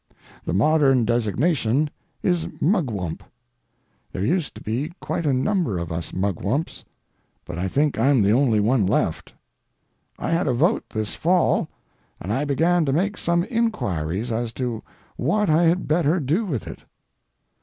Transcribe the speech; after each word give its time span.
The 0.45 0.53
modern 0.53 1.05
designation 1.05 1.91
is 2.23 2.59
Mugwump. 2.59 3.21
There 4.11 4.25
used 4.25 4.55
to 4.55 4.61
be 4.63 4.93
quite 4.99 5.27
a 5.27 5.31
number 5.31 5.77
of 5.77 5.91
us 5.91 6.11
Mugwumps, 6.11 6.83
but 7.45 7.59
I 7.59 7.67
think 7.67 7.99
I'm 7.99 8.23
the 8.23 8.31
only 8.31 8.59
one 8.59 8.87
left. 8.87 9.31
I 10.17 10.31
had 10.31 10.47
a 10.47 10.53
vote 10.55 10.89
this 10.89 11.13
fall, 11.13 11.69
and 12.19 12.33
I 12.33 12.45
began 12.45 12.83
to 12.85 12.91
make 12.91 13.15
some 13.15 13.43
inquiries 13.47 14.31
as 14.31 14.53
to 14.53 14.81
what 15.17 15.51
I 15.51 15.65
had 15.65 15.87
better 15.87 16.19
do 16.19 16.45
with 16.45 16.65
it. 16.65 16.79